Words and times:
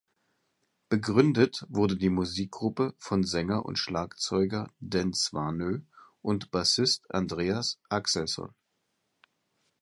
Begründet 0.89 1.63
wurde 1.69 1.95
die 1.95 2.09
Musikgruppe 2.09 2.95
von 2.97 3.23
Sänger 3.23 3.67
und 3.67 3.77
Schlagzeuger 3.77 4.67
Dan 4.79 5.13
Swanö 5.13 5.81
und 6.23 6.49
Bassist 6.49 7.05
Andreas 7.13 7.79
Axelsson. 7.87 8.49